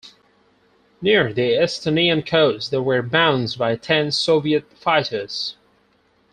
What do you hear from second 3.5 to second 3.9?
by